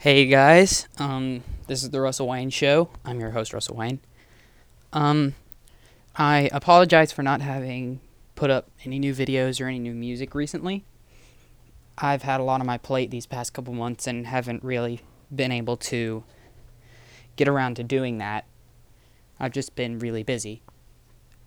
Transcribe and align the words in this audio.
Hey 0.00 0.24
guys, 0.24 0.88
um, 0.96 1.44
this 1.66 1.82
is 1.82 1.90
the 1.90 2.00
Russell 2.00 2.26
Wayne 2.26 2.48
Show. 2.48 2.88
I'm 3.04 3.20
your 3.20 3.32
host, 3.32 3.52
Russell 3.52 3.76
Wayne. 3.76 4.00
Um, 4.94 5.34
I 6.16 6.48
apologize 6.54 7.12
for 7.12 7.22
not 7.22 7.42
having 7.42 8.00
put 8.34 8.48
up 8.48 8.70
any 8.86 8.98
new 8.98 9.12
videos 9.12 9.60
or 9.60 9.66
any 9.66 9.78
new 9.78 9.92
music 9.92 10.34
recently. 10.34 10.86
I've 11.98 12.22
had 12.22 12.40
a 12.40 12.44
lot 12.44 12.62
on 12.62 12.66
my 12.66 12.78
plate 12.78 13.10
these 13.10 13.26
past 13.26 13.52
couple 13.52 13.74
months 13.74 14.06
and 14.06 14.26
haven't 14.26 14.64
really 14.64 15.02
been 15.36 15.52
able 15.52 15.76
to 15.76 16.24
get 17.36 17.46
around 17.46 17.74
to 17.74 17.84
doing 17.84 18.16
that. 18.16 18.46
I've 19.38 19.52
just 19.52 19.76
been 19.76 19.98
really 19.98 20.22
busy. 20.22 20.62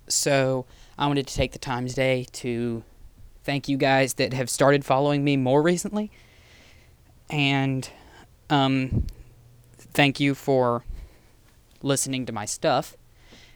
So, 0.07 0.67
I 0.95 1.07
wanted 1.07 1.25
to 1.25 1.33
take 1.33 1.54
the 1.54 1.57
time 1.57 1.88
today 1.88 2.27
to 2.33 2.83
thank 3.43 3.67
you 3.67 3.77
guys 3.77 4.13
that 4.13 4.33
have 4.33 4.47
started 4.47 4.85
following 4.85 5.23
me 5.23 5.38
more 5.38 5.63
recently. 5.63 6.11
And 7.31 7.89
um, 8.54 9.07
thank 9.77 10.20
you 10.20 10.35
for 10.35 10.84
listening 11.81 12.25
to 12.27 12.31
my 12.31 12.45
stuff. 12.45 12.95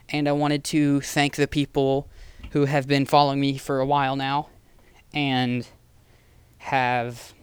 And 0.10 0.28
I 0.28 0.32
wanted 0.32 0.64
to 0.66 1.02
thank 1.02 1.36
the 1.36 1.48
people 1.48 2.10
who 2.52 2.66
have 2.66 2.88
been 2.88 3.06
following 3.06 3.40
me 3.40 3.58
for 3.58 3.80
a 3.80 3.86
while 3.86 4.16
now 4.16 4.50
and 5.14 5.68
have 6.60 7.34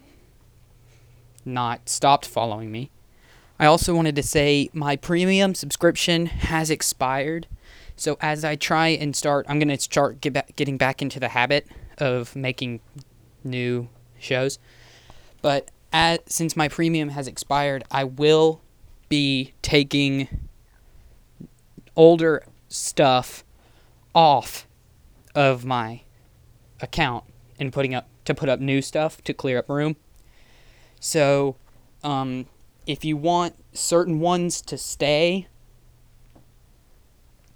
not 1.44 1.88
stopped 1.88 2.26
following 2.26 2.72
me. 2.72 2.90
I 3.58 3.66
also 3.66 3.94
wanted 3.94 4.16
to 4.16 4.22
say 4.22 4.68
my 4.72 4.96
premium 4.96 5.54
subscription 5.54 6.26
has 6.26 6.70
expired. 6.70 7.46
So 7.94 8.16
as 8.20 8.44
I 8.44 8.56
try 8.56 8.88
and 8.88 9.14
start, 9.14 9.46
I'm 9.48 9.60
going 9.60 9.68
to 9.68 9.78
start 9.78 10.20
get 10.20 10.32
back, 10.32 10.56
getting 10.56 10.76
back 10.76 11.00
into 11.00 11.20
the 11.20 11.28
habit 11.28 11.68
of 11.98 12.34
making 12.34 12.80
new 13.44 13.88
shows. 14.18 14.58
But 15.40 15.70
at, 15.94 16.28
since 16.30 16.56
my 16.56 16.66
premium 16.66 17.10
has 17.10 17.28
expired, 17.28 17.84
I 17.88 18.02
will 18.02 18.60
be 19.08 19.54
taking 19.62 20.48
older 21.94 22.42
stuff 22.68 23.44
off 24.12 24.66
of 25.36 25.64
my 25.64 26.02
account 26.80 27.22
and 27.60 27.72
putting 27.72 27.94
up 27.94 28.08
to 28.24 28.34
put 28.34 28.48
up 28.48 28.58
new 28.58 28.82
stuff 28.82 29.22
to 29.22 29.32
clear 29.32 29.58
up 29.58 29.68
room. 29.68 29.94
So, 30.98 31.54
um, 32.02 32.46
if 32.86 33.04
you 33.04 33.16
want 33.16 33.54
certain 33.72 34.18
ones 34.18 34.60
to 34.62 34.76
stay, 34.76 35.46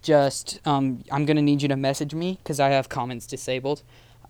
just 0.01 0.61
um, 0.65 1.03
I'm 1.11 1.25
gonna 1.25 1.43
need 1.43 1.61
you 1.63 1.69
to 1.69 1.77
message 1.77 2.15
me 2.15 2.39
because 2.41 2.61
I 2.61 2.69
have 2.69 2.89
comments 2.89 3.27
disabled. 3.27 3.83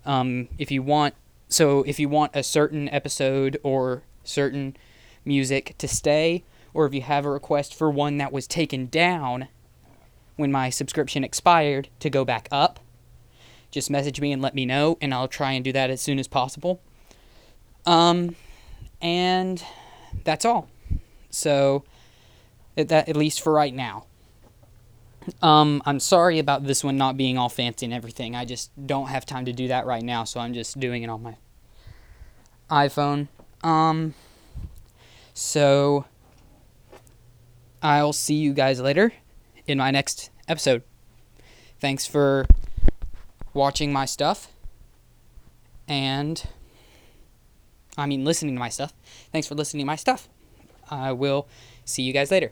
Um, 0.03 0.47
if 0.57 0.71
you 0.71 0.81
want 0.81 1.13
so 1.49 1.83
if 1.83 1.99
you 1.99 2.07
want 2.07 2.35
a 2.35 2.43
certain 2.43 2.87
episode 2.89 3.57
or 3.63 4.03
certain 4.23 4.77
music 5.25 5.75
to 5.79 5.87
stay, 5.87 6.43
or 6.73 6.85
if 6.85 6.93
you 6.93 7.01
have 7.01 7.25
a 7.25 7.29
request 7.29 7.73
for 7.73 7.89
one 7.89 8.17
that 8.17 8.31
was 8.31 8.47
taken 8.47 8.85
down 8.85 9.47
when 10.35 10.51
my 10.51 10.69
subscription 10.69 11.23
expired 11.23 11.89
to 11.99 12.09
go 12.09 12.23
back 12.23 12.47
up, 12.51 12.79
just 13.71 13.89
message 13.89 14.21
me 14.21 14.31
and 14.31 14.41
let 14.41 14.55
me 14.55 14.65
know, 14.65 14.97
and 15.01 15.13
I'll 15.13 15.27
try 15.27 15.51
and 15.51 15.63
do 15.63 15.71
that 15.73 15.89
as 15.89 16.01
soon 16.01 16.19
as 16.19 16.27
possible. 16.27 16.81
Um, 17.85 18.35
and 19.01 19.63
that's 20.23 20.45
all. 20.45 20.69
So, 21.31 21.83
at 22.77 22.89
that 22.89 23.09
at 23.09 23.17
least 23.17 23.41
for 23.41 23.51
right 23.51 23.73
now. 23.73 24.05
Um, 25.41 25.81
I'm 25.85 25.99
sorry 25.99 26.39
about 26.39 26.63
this 26.63 26.83
one 26.83 26.97
not 26.97 27.17
being 27.17 27.37
all 27.37 27.49
fancy 27.49 27.85
and 27.85 27.93
everything. 27.93 28.35
I 28.35 28.45
just 28.45 28.71
don't 28.87 29.07
have 29.07 29.25
time 29.25 29.45
to 29.45 29.53
do 29.53 29.67
that 29.67 29.85
right 29.85 30.03
now, 30.03 30.23
so 30.23 30.39
I'm 30.39 30.53
just 30.53 30.79
doing 30.79 31.03
it 31.03 31.09
on 31.09 31.23
my 31.23 31.35
iPhone. 32.69 33.27
Um, 33.63 34.13
so 35.33 36.05
I'll 37.81 38.13
see 38.13 38.35
you 38.35 38.53
guys 38.53 38.79
later 38.79 39.13
in 39.67 39.77
my 39.77 39.91
next 39.91 40.29
episode. 40.47 40.83
Thanks 41.79 42.05
for 42.05 42.45
watching 43.53 43.91
my 43.93 44.05
stuff. 44.05 44.51
And 45.87 46.43
I 47.97 48.05
mean 48.05 48.23
listening 48.23 48.55
to 48.55 48.59
my 48.59 48.69
stuff. 48.69 48.93
Thanks 49.31 49.47
for 49.47 49.55
listening 49.55 49.83
to 49.83 49.87
my 49.87 49.95
stuff. 49.95 50.29
I 50.89 51.11
will 51.11 51.47
see 51.85 52.03
you 52.03 52.13
guys 52.13 52.31
later. 52.31 52.51